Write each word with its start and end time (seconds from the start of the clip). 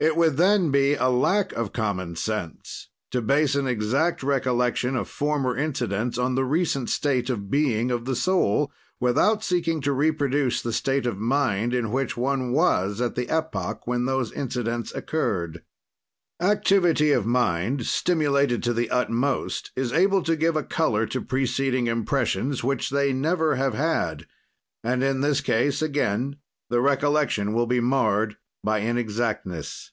"It 0.00 0.14
would 0.14 0.36
then 0.36 0.70
be 0.70 0.94
a 0.94 1.08
lack 1.08 1.52
of 1.54 1.72
common 1.72 2.14
sense 2.14 2.88
to 3.10 3.20
base 3.20 3.56
an 3.56 3.66
exact 3.66 4.22
recollection 4.22 4.94
of 4.94 5.08
former 5.08 5.56
incidents 5.56 6.16
on 6.16 6.36
the 6.36 6.44
recent 6.44 6.88
state 6.88 7.28
of 7.28 7.50
being 7.50 7.90
of 7.90 8.04
the 8.04 8.14
soul, 8.14 8.70
without 9.00 9.42
seeking 9.42 9.80
to 9.80 9.92
reproduce 9.92 10.62
the 10.62 10.72
state 10.72 11.04
of 11.04 11.18
mind 11.18 11.74
in 11.74 11.90
which 11.90 12.16
one 12.16 12.52
was 12.52 13.00
at 13.00 13.16
the 13.16 13.28
epoch 13.28 13.88
when 13.88 14.04
those 14.04 14.30
incidents 14.30 14.94
occurred. 14.94 15.64
"Activity 16.40 17.10
of 17.10 17.26
mind, 17.26 17.84
stimulated 17.84 18.62
to 18.62 18.72
the 18.72 18.90
utmost, 18.90 19.72
is 19.74 19.92
able 19.92 20.22
to 20.22 20.36
give 20.36 20.54
a 20.54 20.62
color 20.62 21.06
to 21.06 21.20
preceding 21.20 21.88
impressions, 21.88 22.62
which 22.62 22.90
they 22.90 23.12
never 23.12 23.56
have 23.56 23.74
had, 23.74 24.28
and, 24.84 25.02
in 25.02 25.22
this 25.22 25.40
case 25.40 25.82
again, 25.82 26.36
the 26.70 26.80
recollection 26.80 27.52
will 27.52 27.66
be 27.66 27.80
marred 27.80 28.36
by 28.64 28.80
inexactness. 28.80 29.92